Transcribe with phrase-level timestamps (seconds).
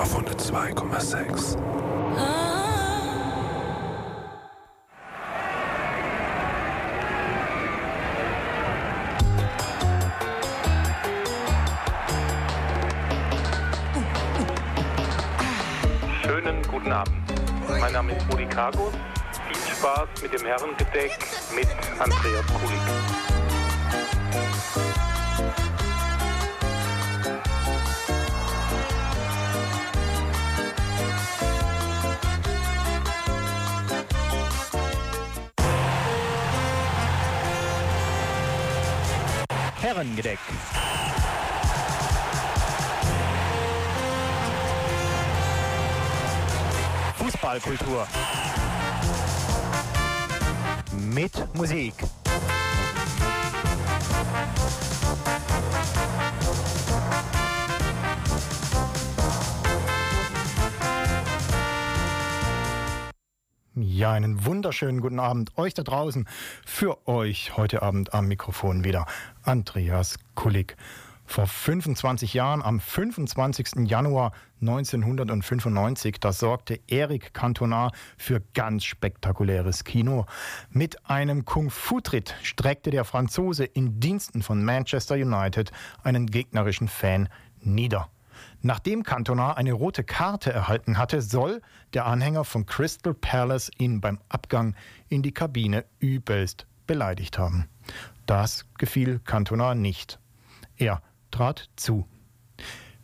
[0.00, 1.58] auf 102,6.
[16.22, 17.14] Schönen guten Abend.
[17.68, 18.94] Mein Name ist Rudi Kargus.
[19.48, 21.18] Viel Spaß mit dem Herrengedeck
[21.54, 22.80] mit Andreas Kulik.
[40.00, 40.38] Herrengedeck.
[47.18, 48.06] Fußballkultur.
[50.96, 51.92] Mit Musik.
[63.82, 66.28] Ja, einen wunderschönen guten Abend euch da draußen.
[66.66, 69.06] Für euch heute Abend am Mikrofon wieder
[69.42, 70.76] Andreas Kulik.
[71.24, 73.88] Vor 25 Jahren, am 25.
[73.88, 80.26] Januar 1995, da sorgte Eric Cantona für ganz spektakuläres Kino.
[80.68, 85.72] Mit einem Kung-Fu-Tritt streckte der Franzose in Diensten von Manchester United
[86.02, 87.30] einen gegnerischen Fan
[87.62, 88.10] nieder.
[88.62, 91.62] Nachdem Cantona eine rote Karte erhalten hatte, soll
[91.94, 94.74] der Anhänger von Crystal Palace ihn beim Abgang
[95.08, 97.68] in die Kabine übelst beleidigt haben.
[98.26, 100.18] Das gefiel Cantona nicht.
[100.76, 102.06] Er trat zu.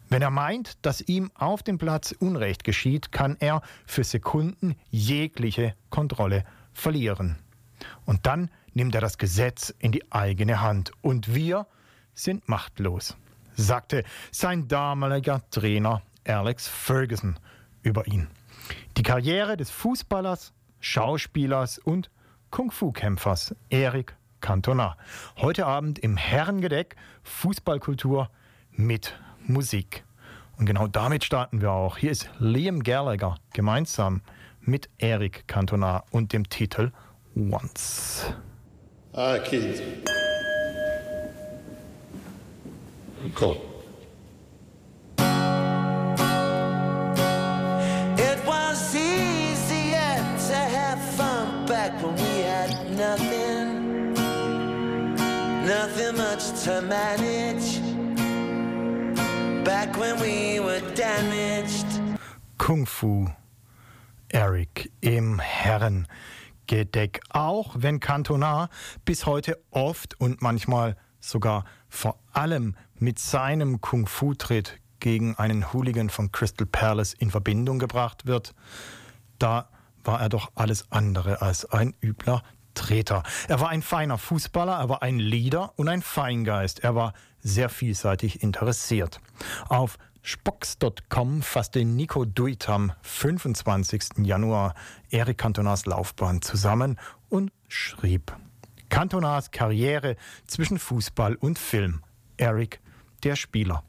[0.08, 5.74] Wenn er meint, dass ihm auf dem Platz Unrecht geschieht, kann er für Sekunden jegliche
[5.90, 7.36] Kontrolle verlieren.
[8.04, 11.66] Und dann nimmt er das Gesetz in die eigene Hand und wir
[12.14, 13.16] sind machtlos,
[13.56, 17.38] sagte sein damaliger Trainer Alex Ferguson
[17.82, 18.28] über ihn.
[18.96, 22.11] Die Karriere des Fußballers, Schauspielers und
[22.50, 24.96] Kung-Fu-Kämpfers Eric Cantona.
[25.39, 28.30] Heute Abend im Herrengedeck Fußballkultur
[28.72, 30.05] mit Musik.
[30.58, 31.98] Und genau damit starten wir auch.
[31.98, 34.22] Hier ist Liam Gallagher gemeinsam
[34.61, 36.92] mit Eric Cantona und dem Titel
[37.34, 38.34] Once.
[39.12, 39.39] Ah,
[43.27, 43.35] Keith.
[43.35, 43.57] Cool.
[48.19, 50.14] It was easier
[50.48, 54.14] to have fun back when we had nothing,
[55.67, 57.81] nothing much to manage.
[59.64, 61.87] Back when we were damaged.
[62.58, 63.27] Kung Fu
[64.29, 67.20] Eric im Herrengedeck.
[67.31, 68.69] Auch wenn Cantona
[69.05, 71.64] bis heute oft und manchmal sogar
[71.96, 78.27] vor allem mit seinem Kung Fu-Tritt gegen einen Hooligan von Crystal Palace in Verbindung gebracht
[78.27, 78.55] wird,
[79.39, 79.68] da
[80.05, 82.42] war er doch alles andere als ein übler
[82.74, 83.23] Treter.
[83.48, 86.84] Er war ein feiner Fußballer, er war ein Leader und ein Feingeist.
[86.84, 89.20] Er war sehr vielseitig interessiert.
[89.68, 94.18] Auf Spox.com fasste Nico Duit am 25.
[94.24, 94.74] Januar
[95.11, 98.36] Eric Cantonas Laufbahn zusammen und schrieb
[98.96, 102.01] Cantonas Karriere zwischen Fußball und Film.
[102.39, 102.80] Eric,
[103.24, 103.84] der Spieler.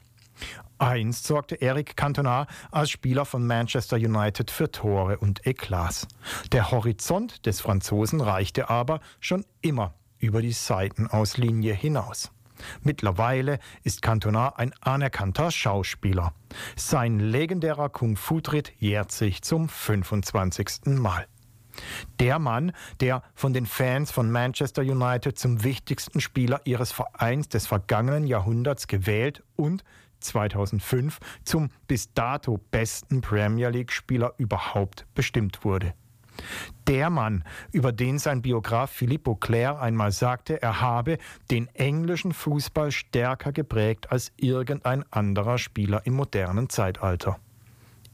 [0.76, 6.06] Einst sorgte Eric Cantona als Spieler von Manchester United für Tore und Eklats.
[6.52, 12.30] Der Horizont des Franzosen reichte aber schon immer über die Seitenauslinie hinaus.
[12.82, 16.34] Mittlerweile ist Cantona ein anerkannter Schauspieler.
[16.76, 20.98] Sein legendärer Kung-Fu-Tritt jährt sich zum 25.
[20.98, 21.26] Mal.
[22.20, 27.66] Der Mann, der von den Fans von Manchester United zum wichtigsten Spieler ihres Vereins des
[27.66, 29.84] vergangenen Jahrhunderts gewählt und
[30.20, 35.94] 2005 zum bis dato besten Premier League-Spieler überhaupt bestimmt wurde.
[36.86, 41.18] Der Mann, über den sein Biograf Philippe Auclair einmal sagte, er habe
[41.50, 47.38] den englischen Fußball stärker geprägt als irgendein anderer Spieler im modernen Zeitalter.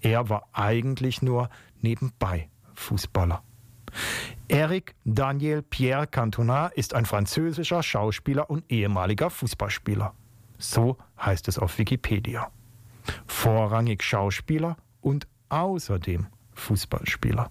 [0.01, 1.49] Er war eigentlich nur
[1.81, 3.43] nebenbei Fußballer.
[4.49, 10.15] Eric Daniel Pierre Cantona ist ein französischer Schauspieler und ehemaliger Fußballspieler.
[10.59, 12.51] So heißt es auf Wikipedia.
[13.27, 17.51] Vorrangig Schauspieler und außerdem Fußballspieler.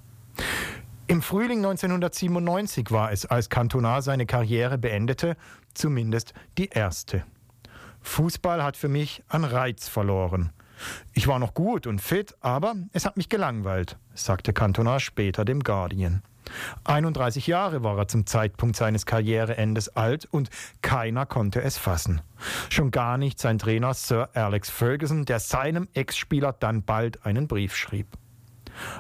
[1.08, 5.36] Im Frühling 1997 war es, als Cantona seine Karriere beendete,
[5.74, 7.24] zumindest die erste.
[8.02, 10.52] Fußball hat für mich an Reiz verloren.
[11.14, 15.62] Ich war noch gut und fit, aber es hat mich gelangweilt, sagte Cantona später dem
[15.62, 16.24] Guardian.
[16.84, 20.50] 31 Jahre war er zum Zeitpunkt seines Karriereendes alt und
[20.82, 22.22] keiner konnte es fassen.
[22.70, 27.76] Schon gar nicht sein Trainer Sir Alex Ferguson, der seinem Ex-Spieler dann bald einen Brief
[27.76, 28.08] schrieb.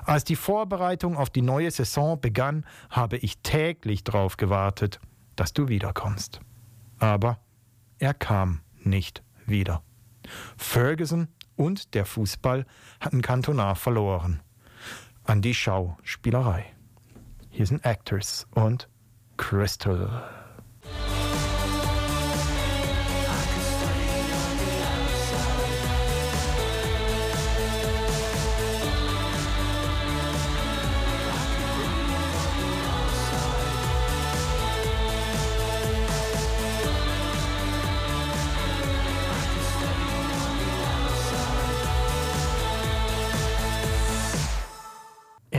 [0.05, 4.99] Als die Vorbereitung auf die neue Saison begann, habe ich täglich darauf gewartet,
[5.35, 6.41] dass du wiederkommst.
[6.99, 7.39] Aber
[7.97, 9.81] er kam nicht wieder.
[10.57, 12.65] Ferguson und der Fußball
[12.99, 14.41] hatten Kantonar verloren.
[15.23, 16.72] An die Schauspielerei.
[17.55, 18.89] Hier sind Actors und
[19.37, 20.42] Crystal.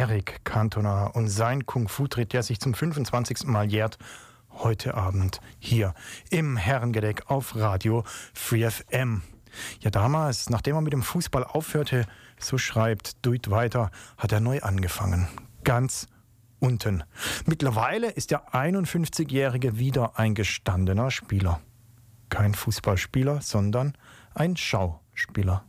[0.05, 3.45] Eric Cantona und sein Kung-Fu-Tritt, der sich zum 25.
[3.45, 3.97] Mal jährt,
[4.51, 5.95] heute Abend hier
[6.29, 8.05] im Herrengedeck auf Radio
[8.35, 9.23] Free FM.
[9.81, 12.05] Ja, damals, nachdem er mit dem Fußball aufhörte,
[12.39, 15.27] so schreibt Duit weiter, hat er neu angefangen.
[15.65, 16.07] Ganz
[16.59, 17.03] unten.
[17.47, 21.63] Mittlerweile ist der 51-Jährige wieder ein gestandener Spieler.
[22.29, 23.95] Kein Fußballspieler, sondern
[24.35, 25.65] ein Schauspieler.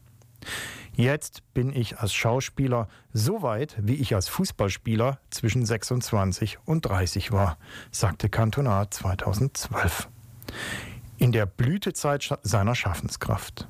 [0.97, 7.33] Jetzt bin ich als Schauspieler so weit, wie ich als Fußballspieler zwischen 26 und 30
[7.33, 7.57] war,
[7.91, 10.07] sagte Cantona 2012.
[11.17, 13.67] In der Blütezeit seiner Schaffenskraft.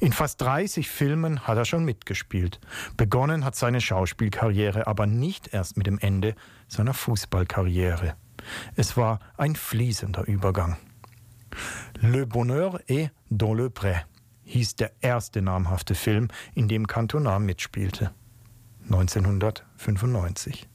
[0.00, 2.58] In fast 30 Filmen hat er schon mitgespielt.
[2.96, 6.34] Begonnen hat seine Schauspielkarriere aber nicht erst mit dem Ende
[6.68, 8.14] seiner Fußballkarriere.
[8.76, 10.78] Es war ein fließender Übergang.
[12.00, 14.04] Le Bonheur est dans le pré
[14.46, 18.12] hieß der erste namhafte Film, in dem Cantona mitspielte.
[18.84, 20.68] 1995.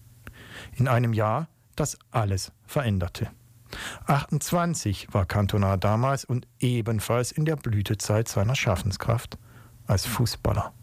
[0.76, 3.32] In einem Jahr, das alles veränderte.
[4.06, 9.38] 28 war Cantona damals und ebenfalls in der Blütezeit seiner Schaffenskraft
[9.88, 10.74] als Fußballer.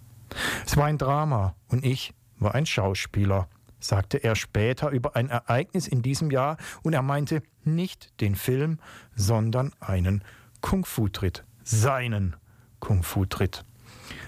[0.67, 3.49] Es war ein Drama und ich war ein Schauspieler,
[3.81, 8.79] sagte er später über ein Ereignis in diesem Jahr und er meinte nicht den Film,
[9.15, 10.25] sondern einen
[10.61, 12.37] Kung-Fu-Tritt, seinen
[12.81, 13.65] Kung-Fu-Tritt.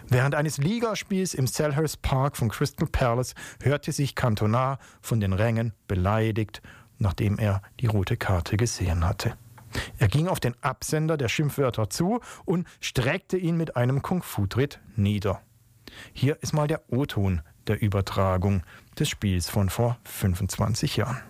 [0.09, 5.73] Während eines Ligaspiels im Selhurst Park von Crystal Palace hörte sich Cantona von den Rängen
[5.87, 6.63] beleidigt,
[6.99, 9.35] nachdem er die rote Karte gesehen hatte.
[9.99, 15.41] Er ging auf den Absender der Schimpfwörter zu und streckte ihn mit einem Kung-Fu-Tritt nieder.
[16.13, 18.63] Hier ist mal der O-Ton der Übertragung
[18.99, 21.30] des Spiels von vor 25 Jahren.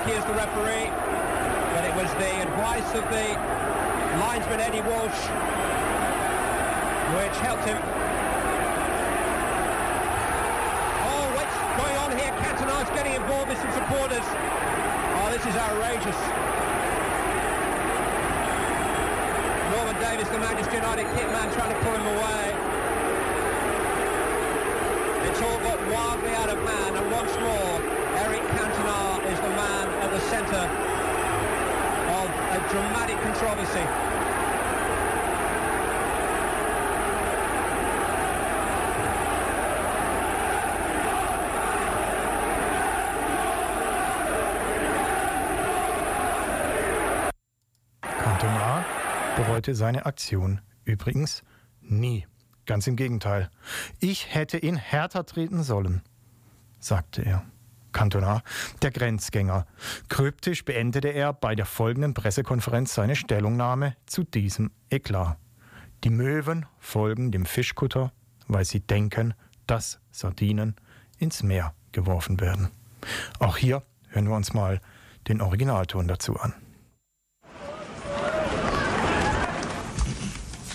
[0.00, 0.88] Wilkie is the referee,
[1.76, 3.36] but it was the advice of the
[4.16, 5.20] linesman Eddie Walsh
[7.20, 7.76] which helped him.
[11.04, 12.32] Oh, what's going on here?
[12.40, 14.24] Cantona's getting involved with some supporters.
[14.24, 16.16] Oh, this is outrageous.
[19.68, 22.44] Norman Davis, the Manchester United hitman, trying to pull him away.
[25.28, 29.79] It's all got wildly out of hand, and once more, Eric Cantona is the man
[49.60, 51.42] bereute seine Aktion übrigens
[51.82, 52.26] nie.
[52.64, 53.50] Ganz im Gegenteil.
[53.98, 56.02] Ich hätte ihn härter treten sollen,
[56.78, 57.44] sagte er.
[57.92, 58.42] Cantona,
[58.82, 59.66] der Grenzgänger.
[60.08, 65.36] Kryptisch beendete er bei der folgenden Pressekonferenz seine Stellungnahme zu diesem Eklat.
[66.04, 68.12] Die Möwen folgen dem Fischkutter,
[68.48, 69.34] weil sie denken,
[69.66, 70.76] dass Sardinen
[71.18, 72.70] ins Meer geworfen werden.
[73.38, 74.80] Auch hier hören wir uns mal
[75.28, 76.54] den Originalton dazu an.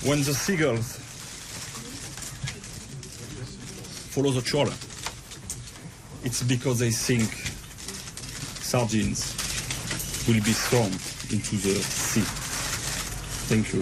[0.05, 0.99] when the seagulls
[4.13, 4.73] follow the trawler,
[6.25, 7.29] it's because they think
[8.61, 9.33] sardines
[10.27, 10.91] will be thrown
[11.31, 12.25] into the sea.
[13.47, 13.81] Thank you.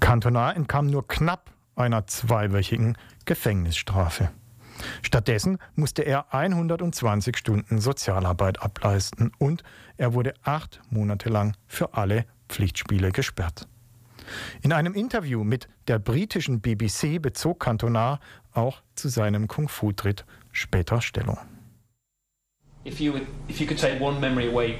[0.00, 2.96] Cantona entkam nur knapp einer zweiwöchigen
[3.26, 4.30] Gefängnisstrafe.
[5.02, 9.62] Stattdessen musste er 120 Stunden Sozialarbeit ableisten und
[9.96, 13.68] er wurde acht Monate lang für alle Pflichtspiele gesperrt.
[14.62, 18.20] In einem Interview mit der britischen BBC bezog Cantona
[18.52, 21.38] auch zu seinem Kung-Fu-Tritt später Stellung.
[22.84, 24.78] If you, would, if you could take one memory away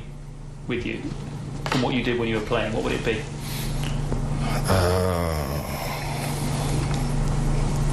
[0.68, 0.98] with you
[1.70, 3.16] from what you did when you were playing, what would it be?
[4.68, 5.34] Uh,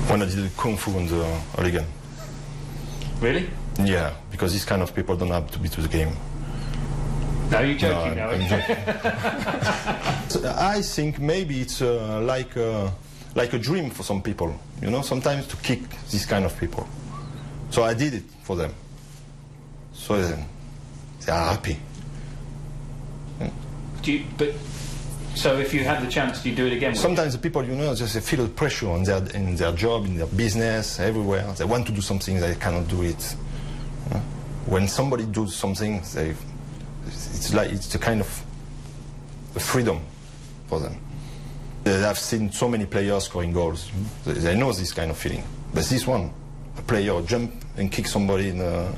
[0.07, 1.25] when I did Kung Fu in the
[1.57, 1.85] Oligan.
[3.19, 3.49] Really?
[3.83, 6.15] Yeah, because these kind of people don't have to be to the game.
[7.53, 8.29] No, you're joking No, now.
[8.31, 8.77] I'm joking.
[10.29, 12.91] So I think maybe it's uh, like a,
[13.35, 16.87] like a dream for some people, you know, sometimes to kick these kind of people.
[17.69, 18.73] So I did it for them.
[19.93, 20.45] So then
[21.25, 21.77] they are happy.
[24.01, 24.53] Do you, but
[25.35, 26.95] so if you had the chance, do you do it again?
[26.95, 30.27] Sometimes the people, you know, just feel pressure on their in their job, in their
[30.27, 31.53] business, everywhere.
[31.57, 33.35] They want to do something, they cannot do it.
[34.11, 34.19] Uh,
[34.65, 36.35] When somebody does something, they,
[37.07, 38.27] it's like it's a kind of
[39.57, 39.99] freedom
[40.67, 40.95] for them.
[41.83, 43.89] They- I've seen so many players scoring goals.
[44.25, 45.43] They, know this kind of feeling.
[45.73, 46.31] But this one,
[46.77, 48.91] a player jump and kick somebody in, the,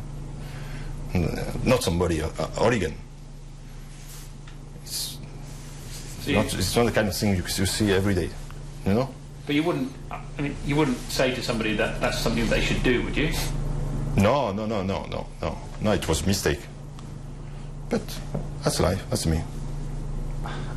[1.14, 2.94] in the- not somebody, uh, uh, Oligan.
[4.84, 5.18] It's,
[6.22, 8.30] So not, it's not the kind of thing you, you see every day,
[8.86, 9.10] you know?
[9.46, 9.92] but you wouldn't.
[10.12, 13.32] I mean, you wouldn't say to somebody that that's something they should do, would you?
[14.18, 15.58] No, no, no, no, no, no.
[15.82, 16.60] No, it was a mistake.
[17.96, 18.20] But
[18.62, 19.42] that's life, that's me.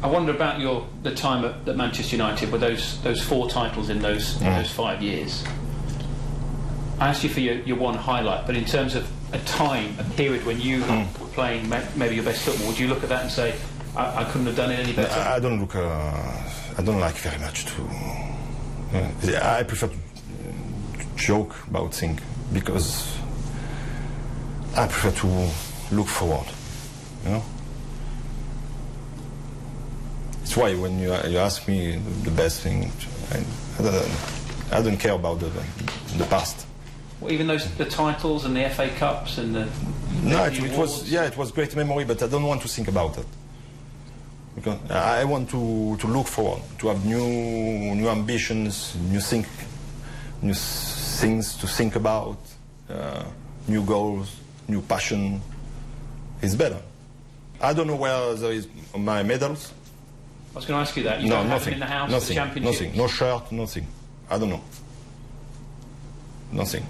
[0.04, 3.90] I wonder about your the time at, at Manchester United with those those four titles
[3.90, 5.42] in those in those five years.
[7.00, 10.04] I asked you for your, your one highlight, but in terms of a time, a
[10.04, 13.22] period when you were playing ma- maybe your best football, would you look at that
[13.22, 13.56] and say,
[13.96, 15.12] I, I couldn't have done it any better?
[15.12, 15.80] I, I don't look, uh,
[16.78, 17.82] I don't like very much to.
[18.94, 22.20] Uh, I prefer to, to joke about things
[22.52, 23.16] because
[24.76, 25.50] I prefer to
[25.94, 26.46] look forward,
[27.24, 27.42] you know?
[30.42, 32.90] It's why when you, you ask me the best thing,
[33.30, 33.44] I,
[33.78, 35.50] I, don't, I don't care about the,
[36.16, 36.66] the past.
[37.20, 39.68] Well, even those the titles and the FA Cups and the
[40.22, 42.88] No, it, it was yeah, it was great memory, but I don't want to think
[42.88, 43.26] about it
[44.54, 49.46] because I want to, to look forward, to have new new ambitions, new think,
[50.42, 52.38] new things to think about,
[52.88, 53.24] uh,
[53.66, 54.36] new goals,
[54.68, 55.40] new passion.
[56.40, 56.80] It's better.
[57.60, 59.72] I don't know where there is my medals.
[60.52, 61.20] I was going to ask you that.
[61.20, 61.64] You no, don't have nothing.
[61.64, 62.54] them in the house, nothing.
[62.54, 62.96] the nothing.
[62.96, 63.52] No shirt.
[63.52, 63.86] Nothing.
[64.30, 64.62] I don't know.
[66.52, 66.86] Nothing.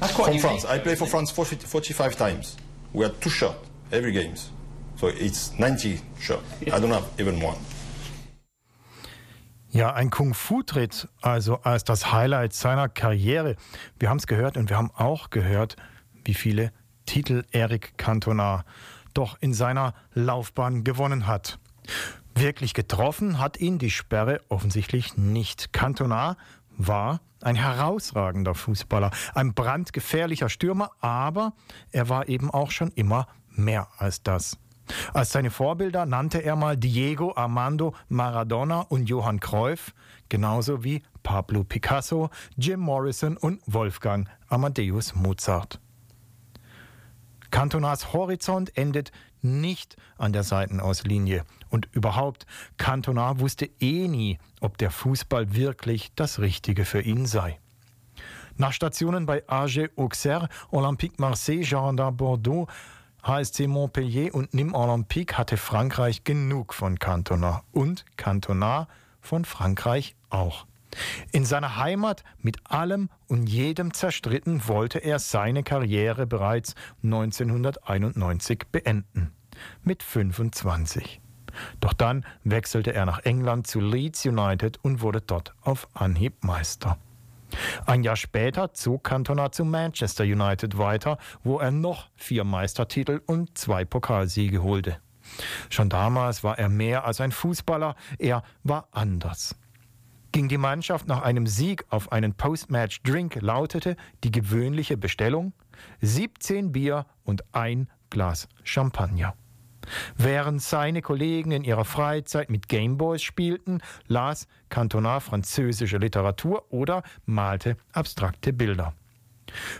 [0.00, 0.64] That's quite From unique, France.
[0.64, 1.06] I play for?
[1.06, 2.56] France 40, 45 times.
[2.92, 4.50] We had two shirts every games.
[4.96, 6.42] So it's 90 shirts.
[6.62, 7.58] I don't have even one.
[9.70, 13.56] Ja, ein Kung-Fu-Tritt, also als das Highlight seiner Karriere.
[13.98, 15.76] Wir haben es gehört und wir haben auch gehört,
[16.24, 16.72] wie viele
[17.06, 18.64] Titel Eric Cantona
[19.14, 21.58] doch in seiner Laufbahn gewonnen hat.
[22.34, 25.72] Wirklich getroffen hat ihn die Sperre offensichtlich nicht.
[25.72, 26.36] Cantona
[26.76, 31.52] war ein herausragender Fußballer, ein brandgefährlicher Stürmer, aber
[31.90, 34.58] er war eben auch schon immer mehr als das.
[35.12, 39.94] Als seine Vorbilder nannte er mal Diego Armando Maradona und Johann Cruyff,
[40.28, 45.80] genauso wie Pablo Picasso, Jim Morrison und Wolfgang Amadeus Mozart.
[47.52, 51.44] Cantonas Horizont endet nicht an der Seitenauslinie.
[51.68, 52.46] Und überhaupt,
[52.78, 57.60] Cantona wusste eh nie, ob der Fußball wirklich das Richtige für ihn sei.
[58.56, 62.68] Nach Stationen bei AG Auxerre, Olympique Marseille, Girondin Bordeaux,
[63.22, 68.88] HSC Montpellier und Nîmes Olympique hatte Frankreich genug von Cantona und Cantona
[69.20, 70.66] von Frankreich auch.
[71.32, 79.32] In seiner Heimat mit allem und jedem zerstritten wollte er seine Karriere bereits 1991 beenden.
[79.82, 81.20] Mit 25.
[81.80, 86.98] Doch dann wechselte er nach England zu Leeds United und wurde dort auf Anhieb Meister.
[87.84, 93.58] Ein Jahr später zog Cantona zu Manchester United weiter, wo er noch vier Meistertitel und
[93.58, 94.98] zwei Pokalsiege holte.
[95.68, 99.54] Schon damals war er mehr als ein Fußballer, er war anders.
[100.32, 105.52] Ging die Mannschaft nach einem Sieg auf einen Postmatch-Drink, lautete die gewöhnliche Bestellung
[106.00, 109.34] 17 Bier und ein Glas Champagner.
[110.16, 117.76] Während seine Kollegen in ihrer Freizeit mit Gameboys spielten, las Cantona französische Literatur oder malte
[117.92, 118.94] abstrakte Bilder.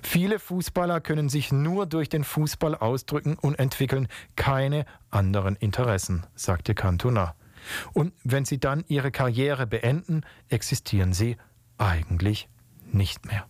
[0.02, 6.74] Viele Fußballer können sich nur durch den Fußball ausdrücken und entwickeln keine anderen Interessen, sagte
[6.74, 7.34] Cantona.
[7.92, 11.36] Und wenn sie dann ihre Karriere beenden, existieren sie
[11.78, 12.48] eigentlich
[12.92, 13.46] nicht mehr.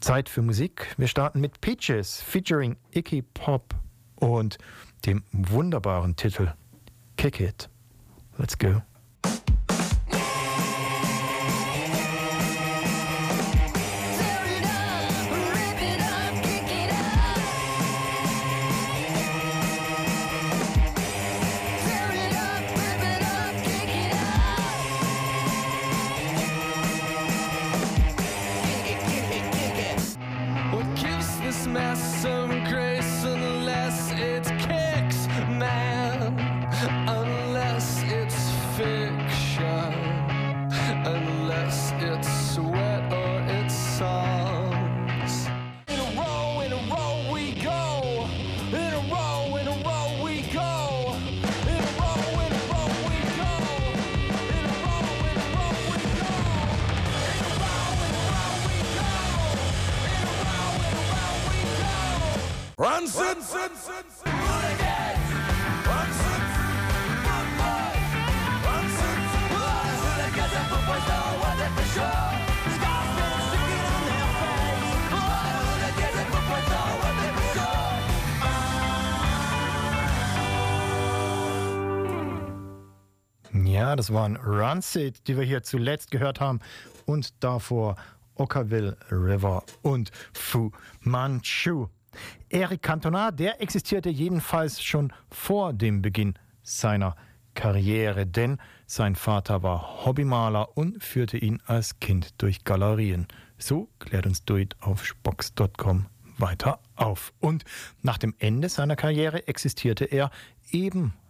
[0.00, 0.94] Zeit für Musik.
[0.96, 3.74] Wir starten mit Peaches featuring Icky Pop
[4.16, 4.58] und
[5.04, 6.52] dem wunderbaren Titel
[7.16, 7.68] Kick It.
[8.38, 8.82] Let's go.
[83.94, 86.60] Das waren Rancid, die wir hier zuletzt gehört haben.
[87.04, 87.96] Und davor
[88.34, 91.88] Ockerville River und Fu Manchu.
[92.48, 97.14] Eric Cantona, der existierte jedenfalls schon vor dem Beginn seiner
[97.54, 103.26] Karriere, denn sein Vater war Hobbymaler und führte ihn als Kind durch Galerien.
[103.58, 106.06] So klärt uns Duit auf spox.com
[106.38, 107.32] weiter auf.
[107.40, 107.64] Und
[108.02, 110.30] nach dem Ende seiner Karriere existierte er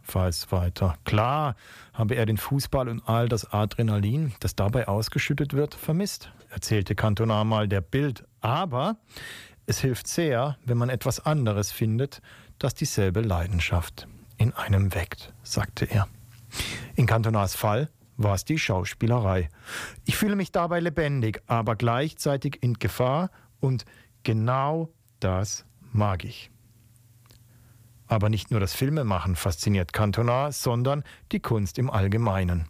[0.07, 0.97] ebenfalls weiter.
[1.05, 1.57] Klar
[1.93, 7.43] habe er den Fußball und all das Adrenalin, das dabei ausgeschüttet wird, vermisst, erzählte Cantona
[7.43, 8.25] mal der Bild.
[8.41, 8.97] Aber
[9.67, 12.23] es hilft sehr, wenn man etwas anderes findet,
[12.59, 14.07] das dieselbe Leidenschaft
[14.39, 16.07] in einem weckt, sagte er.
[16.95, 19.51] In Cantonas Fall war es die Schauspielerei.
[20.05, 23.85] Ich fühle mich dabei lebendig, aber gleichzeitig in Gefahr und
[24.23, 26.51] genau das mag ich.
[28.07, 32.67] Aber nicht nur das Filmemachen fasziniert Cantona, sondern die Kunst im Allgemeinen.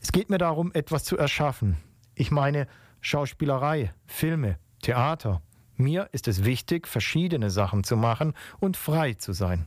[0.00, 1.76] Es geht mir darum, etwas zu erschaffen.
[2.14, 2.66] Ich meine
[3.00, 5.42] Schauspielerei, Filme, Theater.
[5.76, 9.66] Mir ist es wichtig, verschiedene Sachen zu machen und frei zu sein.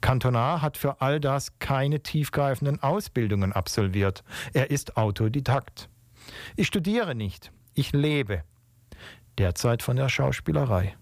[0.00, 4.24] Cantona hat für all das keine tiefgreifenden Ausbildungen absolviert.
[4.52, 5.88] Er ist Autodidakt.
[6.56, 8.44] Ich studiere nicht, ich lebe.
[9.38, 10.96] Derzeit von der Schauspielerei.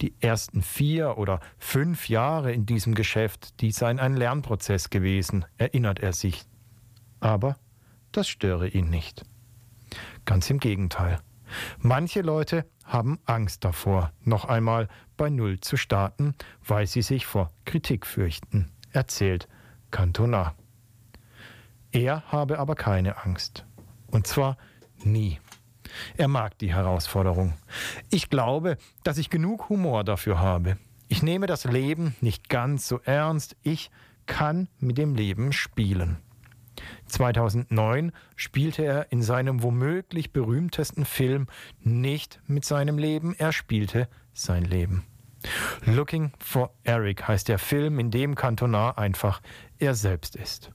[0.00, 6.00] Die ersten vier oder fünf Jahre in diesem Geschäft, die seien ein Lernprozess gewesen, erinnert
[6.00, 6.44] er sich.
[7.20, 7.56] Aber
[8.12, 9.24] das störe ihn nicht.
[10.24, 11.18] Ganz im Gegenteil.
[11.78, 16.34] Manche Leute haben Angst davor, noch einmal bei Null zu starten,
[16.64, 19.48] weil sie sich vor Kritik fürchten, erzählt
[19.90, 20.54] Cantona.
[21.92, 23.64] Er habe aber keine Angst.
[24.08, 24.56] Und zwar
[25.02, 25.40] nie.
[26.16, 27.54] Er mag die Herausforderung.
[28.10, 30.76] Ich glaube, dass ich genug Humor dafür habe.
[31.08, 33.56] Ich nehme das Leben nicht ganz so ernst.
[33.62, 33.90] Ich
[34.26, 36.18] kann mit dem Leben spielen.
[37.06, 41.46] 2009 spielte er in seinem womöglich berühmtesten Film
[41.80, 45.04] nicht mit seinem Leben, er spielte sein Leben.
[45.84, 49.40] Looking for Eric heißt der Film, in dem Cantona einfach
[49.78, 50.70] er selbst ist.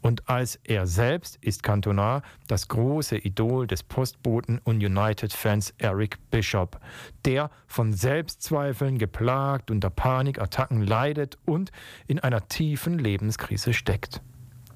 [0.00, 6.80] Und als er selbst ist Cantona das große Idol des Postboten und United-Fans Eric Bishop,
[7.24, 11.72] der von Selbstzweifeln geplagt, unter Panikattacken leidet und
[12.06, 14.20] in einer tiefen Lebenskrise steckt.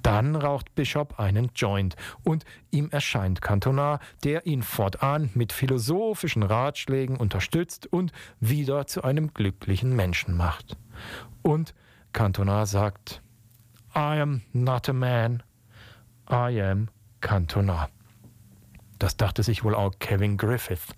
[0.03, 7.17] Dann raucht Bishop einen Joint und ihm erscheint Cantona, der ihn fortan mit philosophischen Ratschlägen
[7.17, 10.77] unterstützt und wieder zu einem glücklichen Menschen macht.
[11.43, 11.75] Und
[12.13, 13.23] Cantona sagt,
[13.94, 15.42] I am not a man,
[16.31, 16.88] I am
[17.20, 17.88] Cantona.
[18.98, 20.94] Das dachte sich wohl auch Kevin Griffith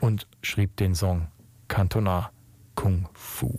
[0.00, 1.28] und schrieb den Song
[1.68, 2.30] Cantona
[2.74, 3.58] Kung Fu.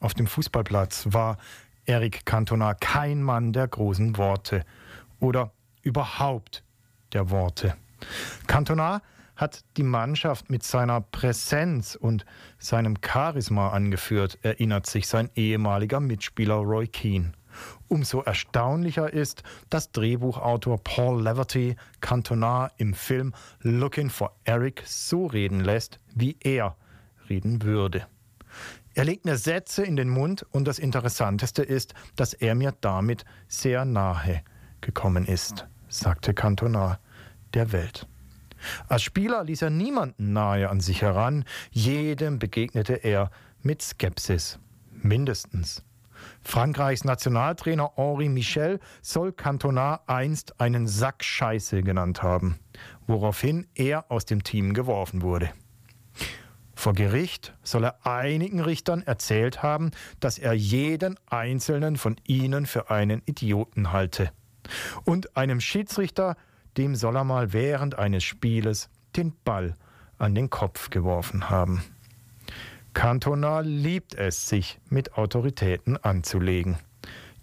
[0.00, 1.38] Auf dem Fußballplatz war
[1.84, 4.64] Eric Cantona kein Mann der großen Worte
[5.20, 6.64] oder überhaupt
[7.12, 7.76] der Worte.
[8.46, 9.02] Cantona
[9.36, 12.24] hat die Mannschaft mit seiner Präsenz und
[12.58, 17.32] seinem Charisma angeführt, erinnert sich sein ehemaliger Mitspieler Roy Keane.
[17.88, 25.60] Umso erstaunlicher ist, dass Drehbuchautor Paul Leverty Cantona im Film Looking for Eric so reden
[25.60, 26.76] lässt, wie er
[27.28, 28.06] reden würde.
[28.96, 33.26] Er legt mir Sätze in den Mund und das Interessanteste ist, dass er mir damit
[33.46, 34.40] sehr nahe
[34.80, 36.98] gekommen ist, sagte Cantona
[37.52, 38.08] der Welt.
[38.88, 43.30] Als Spieler ließ er niemanden nahe an sich heran, jedem begegnete er
[43.60, 44.58] mit Skepsis,
[44.90, 45.84] mindestens.
[46.40, 52.58] Frankreichs Nationaltrainer Henri Michel soll Cantona einst einen Sack Scheiße genannt haben,
[53.06, 55.50] woraufhin er aus dem Team geworfen wurde.
[56.76, 62.90] Vor Gericht soll er einigen Richtern erzählt haben, dass er jeden einzelnen von ihnen für
[62.90, 64.30] einen Idioten halte.
[65.04, 66.36] Und einem Schiedsrichter,
[66.76, 69.74] dem soll er mal während eines Spieles den Ball
[70.18, 71.82] an den Kopf geworfen haben.
[72.92, 76.76] Cantona liebt es, sich mit Autoritäten anzulegen.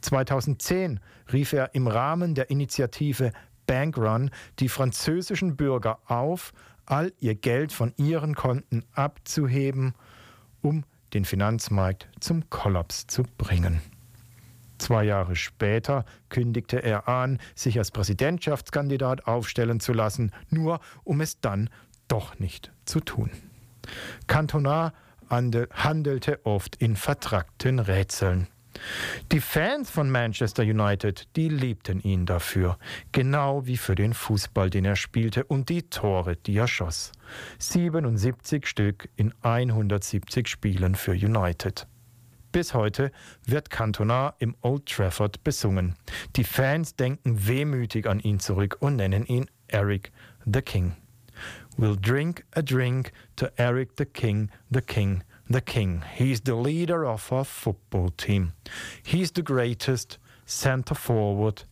[0.02, 1.00] 2010
[1.32, 3.32] rief er im Rahmen der Initiative
[3.66, 6.54] Bankrun die französischen Bürger auf,
[6.86, 9.94] all ihr Geld von ihren Konten abzuheben,
[10.62, 13.82] um den Finanzmarkt zum Kollaps zu bringen.
[14.80, 21.40] Zwei Jahre später kündigte er an, sich als Präsidentschaftskandidat aufstellen zu lassen, nur um es
[21.40, 21.70] dann
[22.08, 23.30] doch nicht zu tun.
[24.28, 24.94] Cantona
[25.30, 28.48] handelte oft in vertrackten Rätseln.
[29.32, 32.78] Die Fans von Manchester United, die liebten ihn dafür,
[33.12, 37.12] genau wie für den Fußball, den er spielte und die Tore, die er schoss.
[37.60, 41.88] 77 Stück in 170 Spielen für United.
[42.52, 43.12] Bis heute
[43.46, 45.96] wird Cantona im Old Trafford besungen.
[46.36, 50.12] Die Fans denken wehmütig an ihn zurück und nennen ihn Eric
[50.46, 50.96] the King.
[51.78, 56.04] We'll drink a drink to Eric the King, the King, the king.
[56.16, 58.54] He's the leader of our football team.
[59.04, 61.64] He's the greatest center forward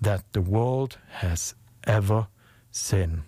[0.00, 1.54] that the world has
[1.86, 2.28] ever
[2.70, 3.24] seen.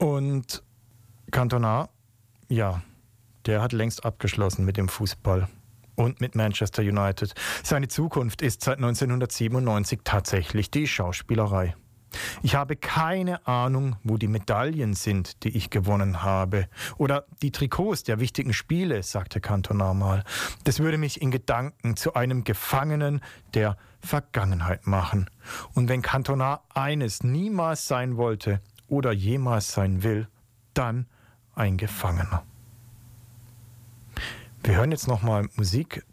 [0.00, 0.62] Und
[1.30, 1.90] Cantona,
[2.48, 2.82] ja,
[3.44, 5.46] der hat längst abgeschlossen mit dem Fußball
[5.94, 7.34] und mit Manchester United.
[7.62, 11.74] Seine Zukunft ist seit 1997 tatsächlich die Schauspielerei.
[12.42, 16.66] Ich habe keine Ahnung, wo die Medaillen sind, die ich gewonnen habe.
[16.96, 20.24] Oder die Trikots der wichtigen Spiele, sagte Cantona mal.
[20.64, 23.20] Das würde mich in Gedanken zu einem Gefangenen
[23.54, 25.28] der Vergangenheit machen.
[25.74, 28.60] Und wenn Cantona eines niemals sein wollte,
[28.90, 30.28] oder jemals sein will,
[30.74, 31.06] dann
[31.54, 32.44] ein Gefangener.
[34.62, 36.04] Wir hören jetzt nochmal Musik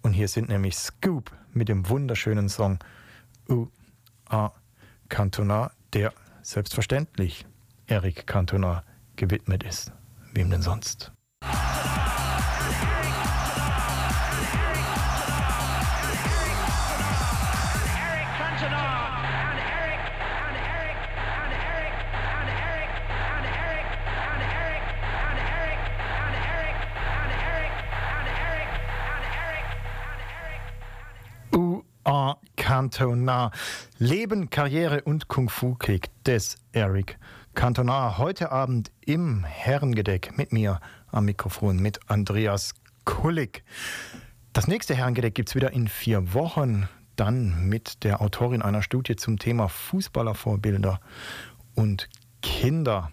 [0.00, 2.78] und hier sind nämlich Scoop mit dem wunderschönen Song
[3.50, 3.66] U
[4.30, 4.52] A
[5.10, 7.46] Cantona, der selbstverständlich
[7.86, 8.84] Eric Cantona
[9.16, 9.92] gewidmet ist.
[10.32, 11.12] Wem denn sonst?
[32.88, 33.50] Cantona.
[33.98, 37.18] Leben, Karriere und Kung-Fu-Kick des Eric
[37.54, 38.16] Cantona.
[38.16, 40.80] Heute Abend im Herrengedeck mit mir
[41.12, 42.72] am Mikrofon mit Andreas
[43.04, 43.62] Kullig.
[44.54, 46.88] Das nächste Herrengedeck gibt es wieder in vier Wochen.
[47.16, 50.98] Dann mit der Autorin einer Studie zum Thema Fußballervorbilder
[51.74, 52.08] und
[52.40, 53.12] Kinder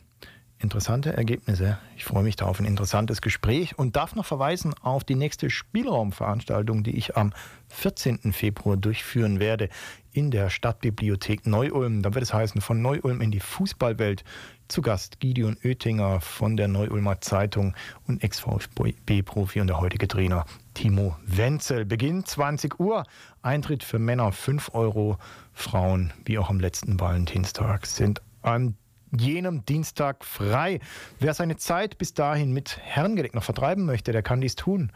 [0.60, 1.78] interessante Ergebnisse.
[1.98, 5.50] Ich freue mich da auf ein interessantes Gespräch und darf noch verweisen auf die nächste
[5.50, 7.34] Spielraumveranstaltung, die ich am
[7.70, 8.32] 14.
[8.32, 9.70] Februar durchführen werde
[10.12, 12.02] in der Stadtbibliothek Neu-Ulm.
[12.02, 14.24] Da wird es heißen, von Neu-Ulm in die Fußballwelt.
[14.68, 17.76] Zu Gast Gideon Oettinger von der Neu-Ulmer Zeitung
[18.08, 21.86] und Ex-VfB-Profi und der heutige Trainer Timo Wenzel.
[21.86, 23.04] Beginn 20 Uhr.
[23.44, 25.18] Eintritt für Männer 5 Euro,
[25.54, 28.76] Frauen, wie auch am letzten Valentinstag, sind an
[29.18, 30.80] jenem Dienstag frei.
[31.20, 34.92] Wer seine Zeit bis dahin mit Herrengedeck noch vertreiben möchte, der kann dies tun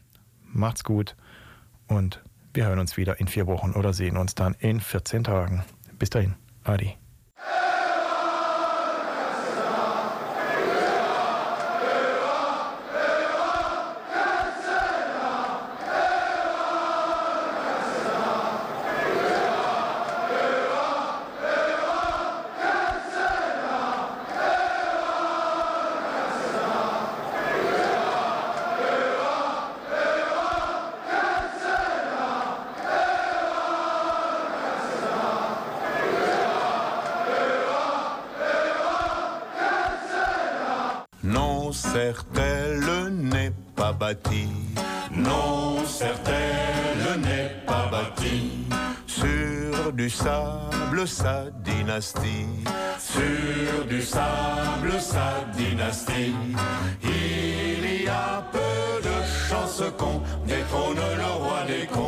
[0.42, 1.16] macht's gut
[1.88, 5.62] und wir hören uns wieder in vier Wochen oder sehen uns dann in 14 Tagen.
[5.98, 6.96] Bis dahin, Adi.
[59.90, 62.05] Qu'on détrône le roi des cons.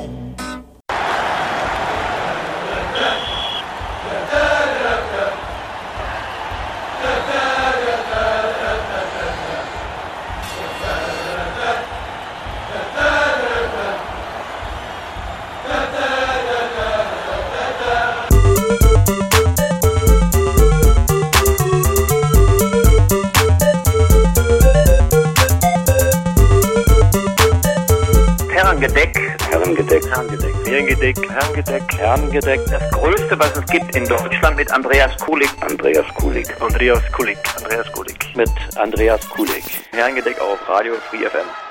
[30.07, 30.55] Herrengedeck.
[30.67, 31.17] Herrengedeck.
[31.31, 31.83] Herrengedeck.
[31.99, 31.99] Herrengedeck.
[31.99, 32.61] Herrengedeck.
[32.71, 35.51] Das Größte, was es gibt in Deutschland mit Andreas Kulik.
[35.61, 36.49] Andreas Kulik.
[36.61, 37.39] Andreas Kulik.
[37.57, 38.37] Andreas Kulik.
[38.37, 39.65] Mit Andreas Kulik.
[39.93, 41.68] Herrengedeck auf Radio Free FM.